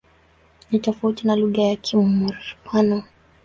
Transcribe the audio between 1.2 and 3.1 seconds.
na lugha ya Kimur-Pano.